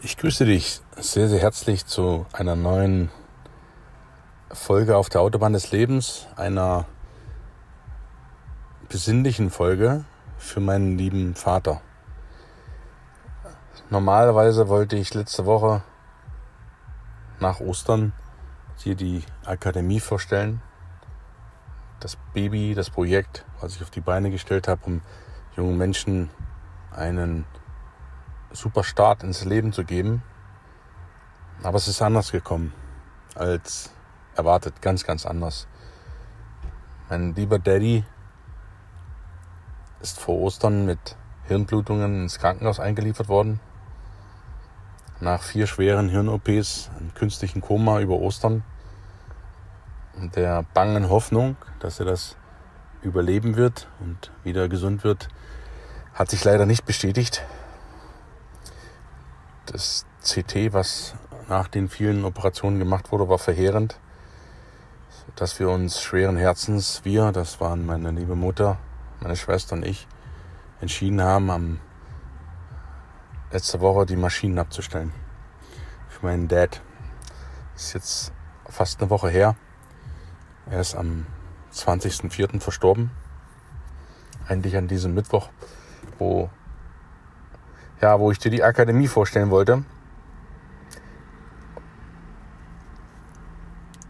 Ich 0.00 0.16
grüße 0.16 0.44
dich 0.44 0.80
sehr, 0.96 1.28
sehr 1.28 1.40
herzlich 1.40 1.84
zu 1.84 2.24
einer 2.32 2.54
neuen 2.54 3.10
Folge 4.52 4.96
auf 4.96 5.08
der 5.08 5.20
Autobahn 5.20 5.54
des 5.54 5.72
Lebens, 5.72 6.28
einer 6.36 6.84
besinnlichen 8.88 9.50
Folge 9.50 10.04
für 10.36 10.60
meinen 10.60 10.96
lieben 10.96 11.34
Vater. 11.34 11.80
Normalerweise 13.90 14.68
wollte 14.68 14.94
ich 14.94 15.14
letzte 15.14 15.46
Woche 15.46 15.82
nach 17.40 17.58
Ostern 17.58 18.12
dir 18.84 18.94
die 18.94 19.24
Akademie 19.44 19.98
vorstellen. 19.98 20.62
Das 21.98 22.16
Baby, 22.34 22.76
das 22.76 22.88
Projekt, 22.88 23.44
was 23.60 23.74
ich 23.74 23.82
auf 23.82 23.90
die 23.90 24.00
Beine 24.00 24.30
gestellt 24.30 24.68
habe, 24.68 24.80
um 24.86 25.02
jungen 25.56 25.76
Menschen 25.76 26.30
einen 26.92 27.46
super 28.52 28.84
Start 28.84 29.22
ins 29.22 29.44
Leben 29.44 29.72
zu 29.72 29.84
geben. 29.84 30.22
Aber 31.62 31.76
es 31.76 31.88
ist 31.88 32.02
anders 32.02 32.32
gekommen 32.32 32.72
als 33.34 33.90
erwartet, 34.36 34.80
ganz, 34.82 35.04
ganz 35.04 35.26
anders. 35.26 35.66
Mein 37.08 37.34
lieber 37.34 37.58
Daddy 37.58 38.04
ist 40.00 40.18
vor 40.18 40.38
Ostern 40.38 40.84
mit 40.84 41.16
Hirnblutungen 41.44 42.22
ins 42.22 42.38
Krankenhaus 42.38 42.78
eingeliefert 42.78 43.28
worden. 43.28 43.60
Nach 45.20 45.42
vier 45.42 45.66
schweren 45.66 46.08
Hirn-OPs, 46.08 46.90
einem 46.96 47.12
künstlichen 47.14 47.60
Koma 47.60 48.00
über 48.00 48.14
Ostern 48.14 48.62
und 50.16 50.36
der 50.36 50.64
bangen 50.74 51.08
Hoffnung, 51.08 51.56
dass 51.80 51.98
er 51.98 52.06
das 52.06 52.36
überleben 53.02 53.56
wird 53.56 53.88
und 54.00 54.30
wieder 54.44 54.68
gesund 54.68 55.02
wird, 55.02 55.28
hat 56.14 56.30
sich 56.30 56.44
leider 56.44 56.66
nicht 56.66 56.84
bestätigt. 56.84 57.42
Das 59.72 60.06
CT, 60.22 60.72
was 60.72 61.14
nach 61.46 61.68
den 61.68 61.90
vielen 61.90 62.24
Operationen 62.24 62.78
gemacht 62.78 63.12
wurde, 63.12 63.28
war 63.28 63.38
verheerend, 63.38 64.00
dass 65.36 65.60
wir 65.60 65.68
uns 65.68 66.00
schweren 66.00 66.38
Herzens, 66.38 67.02
wir, 67.04 67.32
das 67.32 67.60
waren 67.60 67.84
meine 67.84 68.10
liebe 68.10 68.34
Mutter, 68.34 68.78
meine 69.20 69.36
Schwester 69.36 69.74
und 69.74 69.84
ich, 69.84 70.08
entschieden 70.80 71.20
haben, 71.20 71.50
am 71.50 71.80
letzte 73.52 73.80
Woche 73.80 74.06
die 74.06 74.16
Maschinen 74.16 74.58
abzustellen. 74.58 75.12
Für 76.08 76.24
meinen 76.24 76.48
Dad. 76.48 76.80
Das 77.74 77.84
ist 77.84 77.92
jetzt 77.92 78.32
fast 78.70 79.00
eine 79.00 79.10
Woche 79.10 79.28
her. 79.28 79.54
Er 80.70 80.80
ist 80.80 80.94
am 80.94 81.26
20.04. 81.74 82.60
verstorben. 82.60 83.10
Eigentlich 84.46 84.78
an 84.78 84.88
diesem 84.88 85.12
Mittwoch, 85.12 85.50
wo 86.18 86.48
ja, 88.00 88.18
wo 88.20 88.30
ich 88.30 88.38
dir 88.38 88.50
die 88.50 88.62
Akademie 88.62 89.08
vorstellen 89.08 89.50
wollte. 89.50 89.84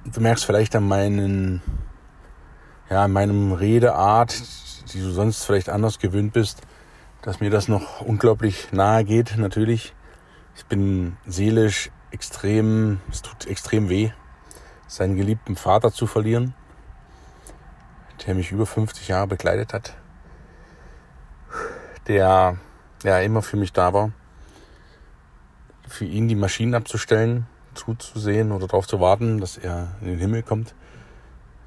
Du 0.05 0.20
merkst 0.20 0.45
vielleicht 0.45 0.75
an 0.75 0.86
meinen, 0.86 1.62
ja, 2.91 3.05
an 3.05 3.12
meinem 3.12 3.53
Redeart, 3.53 4.42
die 4.92 5.00
du 5.00 5.11
sonst 5.11 5.45
vielleicht 5.45 5.69
anders 5.69 5.98
gewöhnt 5.98 6.33
bist, 6.33 6.62
dass 7.22 7.41
mir 7.41 7.50
das 7.50 7.69
noch 7.69 8.00
unglaublich 8.00 8.72
nahe 8.72 9.05
geht, 9.05 9.36
natürlich. 9.36 9.95
Ich 10.56 10.64
bin 10.67 11.17
seelisch 11.27 11.91
extrem, 12.11 13.00
es 13.11 13.23
tut 13.23 13.47
extrem 13.47 13.89
weh, 13.89 14.11
seinen 14.86 15.17
geliebten 15.17 15.56
Vater 15.56 15.92
zu 15.92 16.06
verlieren, 16.06 16.55
der 18.27 18.34
mich 18.34 18.50
über 18.50 18.67
50 18.67 19.08
Jahre 19.08 19.27
begleitet 19.27 19.75
hat, 19.75 19.95
der 22.06 22.56
ja 23.02 23.20
immer 23.20 23.42
für 23.42 23.56
mich 23.56 23.72
da 23.72 23.92
war. 23.92 24.12
Für 25.86 26.04
ihn 26.04 26.28
die 26.28 26.34
Maschinen 26.34 26.74
abzustellen, 26.74 27.46
zuzusehen 27.74 28.52
oder 28.52 28.66
darauf 28.66 28.86
zu 28.86 29.00
warten, 29.00 29.40
dass 29.40 29.56
er 29.56 29.88
in 30.00 30.08
den 30.08 30.18
Himmel 30.18 30.42
kommt. 30.42 30.74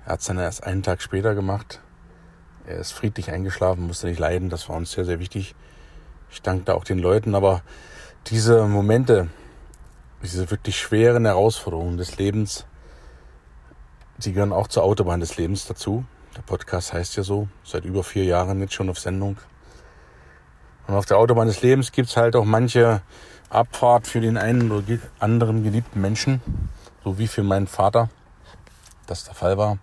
Er 0.06 0.14
hat 0.14 0.22
es 0.22 0.28
dann 0.28 0.38
erst 0.38 0.64
einen 0.64 0.84
Tag 0.84 1.02
später 1.02 1.36
gemacht. 1.36 1.80
Er 2.68 2.78
ist 2.78 2.92
friedlich 2.92 3.32
eingeschlafen, 3.32 3.88
musste 3.88 4.08
nicht 4.08 4.20
leiden. 4.20 4.50
Das 4.50 4.70
war 4.70 4.76
uns 4.76 4.92
sehr, 4.92 5.06
sehr 5.06 5.20
wichtig. 5.20 5.56
Ich 6.30 6.42
dankte 6.42 6.76
auch 6.76 6.84
den 6.84 7.00
Leuten, 7.00 7.36
aber 7.36 7.62
diese 8.28 8.68
Momente, 8.68 9.30
diese 10.24 10.50
wirklich 10.52 10.80
schweren 10.80 11.26
Herausforderungen 11.26 11.98
des 11.98 12.18
Lebens, 12.18 12.66
die 14.18 14.34
gehören 14.34 14.54
auch 14.54 14.68
zur 14.68 14.84
Autobahn 14.84 15.20
des 15.20 15.38
Lebens 15.38 15.66
dazu. 15.66 16.06
Der 16.38 16.42
Podcast 16.44 16.94
heißt 16.94 17.18
ja 17.18 17.24
so, 17.24 17.48
seit 17.64 17.86
über 17.86 18.04
vier 18.04 18.24
Jahren 18.24 18.60
jetzt 18.62 18.74
schon 18.74 18.90
auf 18.90 19.00
Sendung. 19.00 19.38
Und 20.88 20.96
auf 20.96 21.06
der 21.06 21.18
Autobahn 21.18 21.48
des 21.48 21.62
Lebens 21.62 21.92
gibt 21.92 22.10
es 22.10 22.18
halt 22.18 22.36
auch 22.36 22.46
manche 22.46 23.02
Abfahrt 23.50 24.08
für 24.08 24.22
den 24.22 24.38
einen 24.38 24.72
oder 24.72 24.98
anderen 25.20 25.64
geliebten 25.64 26.02
Menschen, 26.02 26.42
so 27.04 27.18
wie 27.18 27.28
für 27.28 27.44
meinen 27.44 27.68
Vater 27.68 28.10
das 29.08 29.26
der 29.26 29.34
Fall 29.34 29.58
war. 29.58 29.78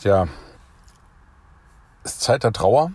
Tja, 0.00 0.28
es 2.04 2.12
ist 2.12 2.20
Zeit 2.20 2.44
der 2.44 2.52
Trauer. 2.52 2.92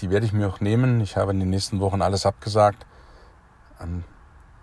Die 0.00 0.10
werde 0.10 0.26
ich 0.26 0.32
mir 0.32 0.48
auch 0.48 0.60
nehmen. 0.60 1.00
Ich 1.00 1.16
habe 1.16 1.30
in 1.30 1.40
den 1.40 1.50
nächsten 1.50 1.80
Wochen 1.80 2.02
alles 2.02 2.26
abgesagt. 2.26 2.84
An 3.78 4.04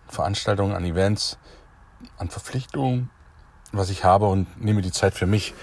Veranstaltungen, 0.08 0.76
an 0.76 0.84
Events, 0.86 1.38
an 2.18 2.30
Verpflichtungen, 2.30 3.09
was 3.72 3.90
ich 3.90 4.03
habe 4.03 4.28
und 4.28 4.62
nehme 4.62 4.81
die 4.81 4.91
Zeit 4.91 5.14
für 5.14 5.28
mich. 5.28 5.53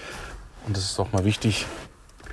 Und 0.65 0.75
das 0.75 0.85
ist 0.85 0.99
auch 0.99 1.11
mal 1.11 1.25
wichtig 1.25 1.65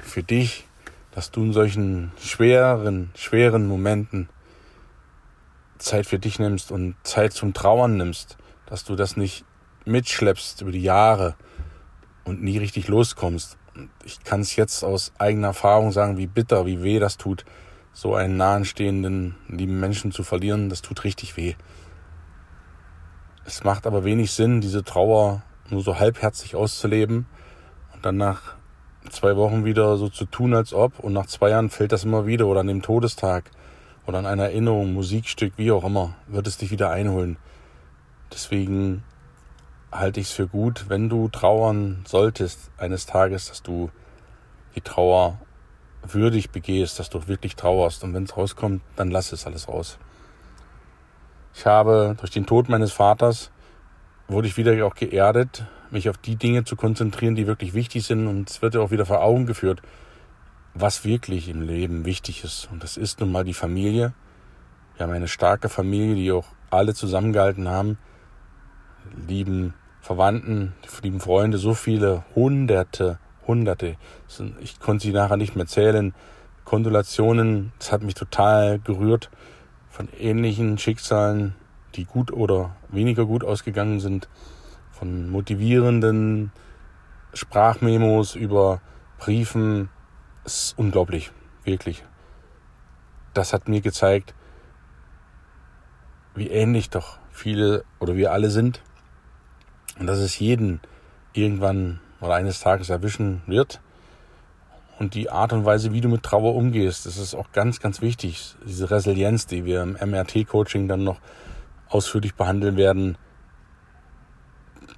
für 0.03 0.23
dich, 0.23 0.67
dass 1.15 1.31
du 1.31 1.45
in 1.45 1.53
solchen 1.53 2.11
schweren, 2.19 3.11
schweren 3.15 3.69
Momenten 3.69 4.29
Zeit 5.79 6.07
für 6.07 6.19
dich 6.19 6.41
nimmst 6.41 6.73
und 6.73 6.97
Zeit 7.05 7.33
zum 7.33 7.55
Trauern 7.55 7.97
nimmst, 7.97 8.37
dass 8.67 8.85
du 8.85 8.97
das 8.97 9.17
nicht 9.17 9.45
mitschleppst 9.85 10.63
über 10.63 10.73
die 10.73 10.83
Jahre 10.83 11.37
und 12.25 12.43
nie 12.43 12.59
richtig 12.59 12.89
loskommst. 12.89 13.57
Ich 14.05 14.25
kann 14.25 14.41
es 14.41 14.57
jetzt 14.57 14.83
aus 14.83 15.13
eigener 15.17 15.49
Erfahrung 15.49 15.93
sagen, 15.93 16.17
wie 16.17 16.27
bitter, 16.27 16.67
wie 16.67 16.83
weh 16.83 16.99
das 16.99 17.17
tut, 17.17 17.45
so 17.93 18.17
einen 18.17 18.37
nahenstehenden, 18.37 19.37
lieben 19.49 19.79
Menschen 19.79 20.11
zu 20.11 20.25
verlieren. 20.25 20.69
Das 20.69 20.83
tut 20.83 21.05
richtig 21.05 21.37
weh. 21.37 21.55
Es 23.45 23.63
macht 23.63 23.87
aber 23.87 24.03
wenig 24.05 24.33
Sinn, 24.33 24.61
diese 24.61 24.83
Trauer 24.83 25.43
nur 25.71 25.83
so 25.83 25.99
halbherzig 25.99 26.57
auszuleben 26.57 27.27
und 27.93 28.05
dann 28.05 28.17
nach 28.17 28.57
zwei 29.11 29.37
Wochen 29.37 29.65
wieder 29.65 29.97
so 29.97 30.09
zu 30.09 30.25
tun, 30.25 30.55
als 30.55 30.73
ob. 30.73 30.99
Und 30.99 31.13
nach 31.13 31.27
zwei 31.27 31.51
Jahren 31.51 31.71
fällt 31.71 31.93
das 31.93 32.05
immer 32.05 32.27
wieder. 32.27 32.47
Oder 32.47 32.61
an 32.61 32.67
dem 32.67 32.83
Todestag. 32.83 33.51
Oder 34.07 34.19
an 34.19 34.27
einer 34.27 34.45
Erinnerung, 34.45 34.93
Musikstück, 34.93 35.55
wie 35.57 35.71
auch 35.71 35.85
immer. 35.85 36.15
Wird 36.27 36.47
es 36.47 36.59
dich 36.59 36.71
wieder 36.71 36.91
einholen. 36.91 37.39
Deswegen 38.33 39.03
halte 39.93 40.21
ich 40.21 40.27
es 40.27 40.33
für 40.33 40.49
gut, 40.49 40.87
wenn 40.89 41.09
du 41.09 41.29
trauern 41.29 42.05
solltest 42.07 42.71
eines 42.79 43.07
Tages, 43.07 43.49
dass 43.49 43.63
du 43.63 43.91
die 44.75 44.81
Trauer 44.81 45.39
würdig 46.03 46.51
begehst, 46.51 46.99
dass 46.99 47.11
du 47.11 47.29
wirklich 47.29 47.57
trauerst. 47.57 48.05
Und 48.05 48.13
wenn 48.15 48.25
es 48.25 48.37
rauskommt, 48.37 48.83
dann 48.97 49.11
lass 49.11 49.33
es 49.33 49.47
alles 49.47 49.69
raus. 49.69 49.99
Ich 51.55 51.67
habe 51.67 52.17
durch 52.19 52.33
den 52.33 52.47
Tod 52.47 52.69
meines 52.69 52.93
Vaters 52.93 53.51
wurde 54.27 54.49
ich 54.49 54.57
wieder 54.57 54.85
auch 54.87 54.95
geerdet, 54.95 55.67
mich 55.95 56.11
auf 56.11 56.19
die 56.19 56.37
Dinge 56.37 56.65
zu 56.65 56.77
konzentrieren, 56.77 57.35
die 57.35 57.47
wirklich 57.47 57.73
wichtig 57.73 58.05
sind. 58.05 58.27
Und 58.27 58.51
es 58.51 58.61
wird 58.61 58.75
ja 58.75 58.81
auch 58.81 58.91
wieder 58.91 59.07
vor 59.07 59.23
Augen 59.23 59.47
geführt, 59.47 59.81
was 60.75 61.05
wirklich 61.05 61.49
im 61.49 61.63
Leben 61.63 62.05
wichtig 62.05 62.45
ist. 62.45 62.69
Und 62.71 62.83
das 62.83 62.99
ist 62.99 63.21
nun 63.21 63.33
mal 63.33 63.45
die 63.45 63.55
Familie. 63.55 64.13
Wir 64.97 65.07
haben 65.07 65.13
eine 65.13 65.29
starke 65.29 65.69
Familie, 65.69 66.15
die 66.15 66.33
auch 66.33 66.47
alle 66.71 66.95
zusammengehalten 66.95 67.69
haben. 67.69 67.99
Lieben 69.27 69.75
Verwandten, 70.01 70.75
lieben 71.03 71.21
Freunde, 71.21 71.57
so 71.57 71.73
viele 71.73 72.25
Hunderte, 72.35 73.19
Hunderte. 73.47 73.97
Ich 74.61 74.79
konnte 74.79 75.07
sie 75.07 75.13
nachher 75.13 75.39
nicht 75.39 75.57
mehr 75.57 75.67
zählen. 75.67 76.15
Kondolationen, 76.65 77.73
das 77.79 77.93
hat 77.93 78.03
mich 78.03 78.15
total 78.15 78.79
gerührt 78.81 79.31
von 79.89 80.09
ähnlichen 80.19 80.77
Schicksalen, 80.77 81.55
die 81.95 82.05
gut 82.05 82.33
oder 82.33 82.77
weniger 82.89 83.27
gut 83.27 83.45
ausgegangen 83.45 84.01
sind 84.01 84.29
von 84.99 85.29
motivierenden 85.29 86.53
Sprachmemos 87.33 88.35
über 88.35 88.81
Briefen. 89.19 89.91
Es 90.45 90.65
ist 90.65 90.79
unglaublich, 90.79 91.33
wirklich. 91.65 92.05
Das 93.33 93.53
hat 93.53 93.69
mir 93.69 93.81
gezeigt, 93.81 94.35
wie 96.35 96.49
ähnlich 96.49 96.91
doch 96.91 97.19
viele 97.31 97.85
oder 97.99 98.17
wir 98.17 98.33
alle 98.33 98.51
sind. 98.51 98.83
Und 99.99 100.07
dass 100.07 100.19
es 100.19 100.39
jeden 100.39 100.81
irgendwann 101.33 102.01
oder 102.21 102.35
eines 102.35 102.61
Tages 102.61 102.91
erwischen 102.91 103.43
wird. 103.47 103.81
Und 104.99 105.15
die 105.15 105.29
Art 105.29 105.53
und 105.53 105.65
Weise, 105.65 105.93
wie 105.93 106.01
du 106.01 106.09
mit 106.09 106.23
Trauer 106.23 106.55
umgehst, 106.55 107.05
das 107.07 107.17
ist 107.17 107.35
auch 107.35 107.51
ganz, 107.53 107.81
ganz 107.81 108.01
wichtig. 108.01 108.55
Diese 108.65 108.91
Resilienz, 108.91 109.47
die 109.47 109.65
wir 109.65 109.83
im 109.83 109.95
MRT-Coaching 109.95 110.87
dann 110.87 111.03
noch 111.03 111.21
ausführlich 111.89 112.35
behandeln 112.35 112.77
werden, 112.77 113.19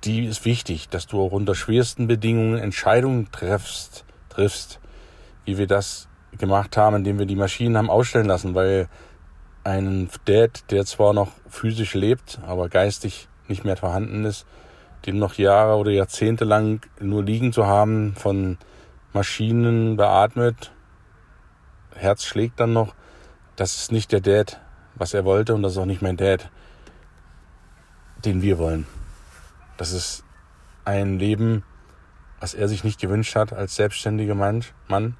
die 0.05 0.27
ist 0.27 0.45
wichtig, 0.45 0.89
dass 0.89 1.07
du 1.07 1.21
auch 1.21 1.33
unter 1.33 1.55
schwersten 1.55 2.07
Bedingungen 2.07 2.59
Entscheidungen 2.59 3.31
triffst, 3.33 4.05
triffst, 4.29 4.81
wie 5.45 5.59
wir 5.59 5.67
das 5.67 6.09
gemacht 6.39 6.77
haben, 6.77 6.97
indem 6.97 7.19
wir 7.19 7.27
die 7.27 7.37
Maschinen 7.37 7.77
haben 7.77 7.91
ausstellen 7.91 8.27
lassen, 8.27 8.55
weil 8.55 8.89
einen 9.65 10.09
Dad, 10.27 10.71
der 10.71 10.85
zwar 10.85 11.13
noch 11.13 11.33
physisch 11.49 11.95
lebt, 11.95 12.39
aber 12.47 12.69
geistig 12.69 13.29
nicht 13.49 13.65
mehr 13.65 13.77
vorhanden 13.77 14.25
ist, 14.25 14.47
den 15.07 15.19
noch 15.19 15.35
Jahre 15.35 15.77
oder 15.77 15.91
Jahrzehnte 15.91 16.45
lang 16.45 16.87
nur 17.01 17.25
liegen 17.25 17.53
zu 17.53 17.67
haben, 17.67 18.15
von 18.15 18.59
Maschinen 19.13 19.97
beatmet, 19.97 20.73
Herz 21.95 22.25
schlägt 22.25 22.61
dann 22.61 22.73
noch, 22.73 22.95
das 23.57 23.77
ist 23.77 23.93
nicht 23.93 24.13
der 24.13 24.21
Dad, 24.21 24.61
was 24.95 25.15
er 25.15 25.25
wollte 25.25 25.55
und 25.55 25.63
das 25.63 25.73
ist 25.73 25.79
auch 25.79 25.87
nicht 25.87 26.03
mein 26.03 26.17
Dad, 26.17 26.51
den 28.25 28.43
wir 28.43 28.59
wollen. 28.59 28.87
Das 29.77 29.93
ist 29.93 30.25
ein 30.85 31.19
Leben, 31.19 31.65
was 32.41 32.55
er 32.55 32.69
sich 32.69 32.85
nicht 32.85 33.01
gewünscht 33.01 33.35
hat 33.37 33.53
als 33.53 33.77
selbstständiger 33.77 34.35
Mann 34.35 35.17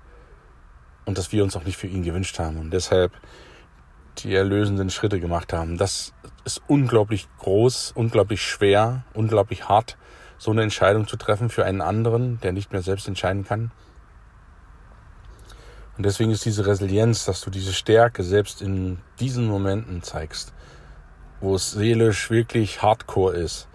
und 1.05 1.19
das 1.19 1.33
wir 1.33 1.43
uns 1.43 1.57
auch 1.57 1.65
nicht 1.65 1.77
für 1.77 1.87
ihn 1.87 2.03
gewünscht 2.03 2.39
haben. 2.39 2.59
Und 2.59 2.71
deshalb 2.71 3.13
die 4.19 4.35
erlösenden 4.35 4.91
Schritte 4.91 5.21
gemacht 5.21 5.53
haben. 5.53 5.77
Das 5.77 6.15
ist 6.45 6.63
unglaublich 6.67 7.29
groß, 7.39 7.93
unglaublich 7.95 8.43
schwer, 8.43 9.05
unglaublich 9.15 9.69
hart, 9.69 9.97
so 10.39 10.51
eine 10.51 10.63
Entscheidung 10.63 11.07
zu 11.07 11.17
treffen 11.17 11.49
für 11.49 11.65
einen 11.65 11.81
anderen, 11.81 12.41
der 12.41 12.53
nicht 12.53 12.73
mehr 12.73 12.83
selbst 12.83 13.09
entscheiden 13.09 13.45
kann. 13.45 13.71
Und 15.97 16.05
deswegen 16.05 16.31
ist 16.31 16.45
diese 16.45 16.67
Resilienz, 16.67 17.25
dass 17.25 17.41
du 17.41 17.51
diese 17.51 17.73
Stärke 17.73 18.23
selbst 18.23 18.61
in 18.61 18.99
diesen 19.19 19.47
Momenten 19.47 20.03
zeigst, 20.03 20.53
wo 21.41 21.55
es 21.55 21.73
seelisch 21.73 22.31
wirklich 22.31 22.83
hardcore 22.83 23.35
ist, 23.35 23.69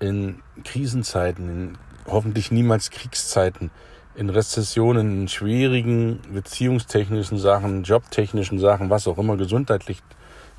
in 0.00 0.42
Krisenzeiten, 0.64 1.48
in 1.48 1.78
hoffentlich 2.06 2.50
niemals 2.50 2.90
Kriegszeiten, 2.90 3.70
in 4.14 4.30
Rezessionen, 4.30 5.22
in 5.22 5.28
schwierigen 5.28 6.20
beziehungstechnischen 6.32 7.38
Sachen, 7.38 7.84
jobtechnischen 7.84 8.58
Sachen, 8.58 8.90
was 8.90 9.06
auch 9.06 9.18
immer, 9.18 9.36
gesundheitlichen 9.36 10.04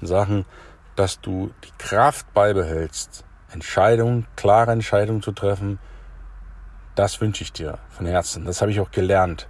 Sachen, 0.01 0.45
dass 0.95 1.19
du 1.21 1.51
die 1.63 1.71
Kraft 1.77 2.33
beibehältst, 2.33 3.25
Entscheidungen, 3.51 4.27
klare 4.36 4.71
Entscheidungen 4.71 5.21
zu 5.21 5.31
treffen, 5.31 5.80
das 6.95 7.21
wünsche 7.21 7.44
ich 7.44 7.53
dir 7.53 7.80
von 7.89 8.06
Herzen. 8.06 8.45
Das 8.45 8.62
habe 8.62 8.71
ich 8.71 8.80
auch 8.80 8.92
gelernt 8.92 9.47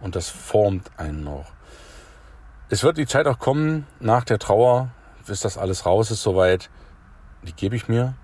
und 0.00 0.14
das 0.14 0.28
formt 0.28 0.90
einen 0.98 1.24
noch. 1.24 1.52
Es 2.68 2.82
wird 2.82 2.98
die 2.98 3.06
Zeit 3.06 3.26
auch 3.26 3.38
kommen, 3.38 3.86
nach 4.00 4.24
der 4.24 4.38
Trauer, 4.38 4.90
bis 5.26 5.40
das 5.40 5.58
alles 5.58 5.86
raus 5.86 6.10
ist, 6.10 6.22
soweit, 6.22 6.70
die 7.42 7.52
gebe 7.52 7.76
ich 7.76 7.88
mir. 7.88 8.14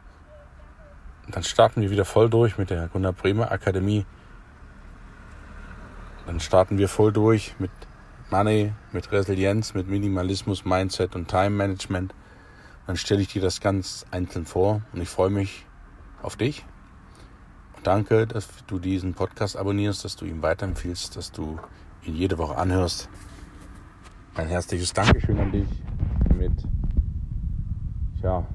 Und 1.28 1.36
dann 1.36 1.44
starten 1.44 1.80
wir 1.82 1.90
wieder 1.90 2.04
voll 2.04 2.28
durch 2.28 2.58
mit 2.58 2.70
der 2.70 2.88
Gunnar 2.88 3.12
Bremer 3.12 3.52
Akademie 3.52 4.04
dann 6.28 6.40
starten 6.40 6.76
wir 6.76 6.88
voll 6.88 7.10
durch 7.10 7.54
mit 7.58 7.70
Money, 8.30 8.75
mit 8.92 9.10
Resilienz, 9.10 9.72
mit 9.72 9.88
Minimalismus, 9.88 10.66
Mindset 10.66 11.16
und 11.16 11.26
Time 11.26 11.48
Management. 11.48 12.14
Dann 12.86 12.98
stelle 12.98 13.22
ich 13.22 13.28
dir 13.28 13.40
das 13.40 13.62
ganz 13.62 14.04
einzeln 14.10 14.44
vor 14.44 14.82
und 14.92 15.00
ich 15.00 15.08
freue 15.08 15.30
mich 15.30 15.64
auf 16.22 16.36
dich. 16.36 16.66
Und 17.75 17.86
danke, 17.86 18.26
dass 18.26 18.46
du 18.66 18.78
diesen 18.78 19.14
Podcast 19.14 19.56
abonnierst, 19.56 20.04
dass 20.04 20.16
du 20.16 20.26
ihn 20.26 20.42
weiterempfiehlst, 20.42 21.16
dass 21.16 21.32
du 21.32 21.58
ihn 22.04 22.14
jede 22.14 22.36
Woche 22.36 22.58
anhörst. 22.58 23.08
Ein 24.34 24.48
herzliches 24.48 24.92
Dankeschön 24.92 25.38
an 25.38 25.50
dich 25.50 25.69
mit 26.36 26.52
ja, 28.22 28.46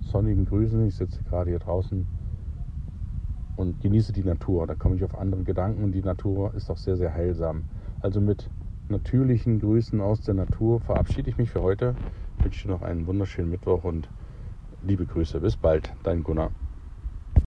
sonnigen 0.00 0.46
Grüßen. 0.46 0.88
Ich 0.88 0.96
sitze 0.96 1.22
gerade 1.24 1.50
hier 1.50 1.58
draußen 1.58 2.06
und 3.58 3.80
genieße 3.80 4.12
die 4.12 4.22
Natur. 4.22 4.66
Da 4.66 4.76
komme 4.76 4.94
ich 4.94 5.04
auf 5.04 5.18
andere 5.18 5.42
Gedanken 5.42 5.82
und 5.82 5.92
die 5.92 6.02
Natur 6.02 6.54
ist 6.54 6.70
auch 6.70 6.76
sehr, 6.76 6.96
sehr 6.96 7.12
heilsam. 7.12 7.64
Also 8.00 8.20
mit 8.20 8.50
natürlichen 8.88 9.58
Grüßen 9.58 10.00
aus 10.00 10.20
der 10.20 10.34
Natur 10.34 10.80
verabschiede 10.80 11.28
ich 11.28 11.38
mich 11.38 11.50
für 11.50 11.62
heute. 11.62 11.96
Ich 12.38 12.44
wünsche 12.44 12.68
dir 12.68 12.74
noch 12.74 12.82
einen 12.82 13.06
wunderschönen 13.06 13.50
Mittwoch 13.50 13.82
und 13.82 14.08
liebe 14.80 15.06
Grüße. 15.06 15.40
Bis 15.40 15.56
bald, 15.56 15.92
dein 16.04 16.22
Gunnar. 16.22 16.52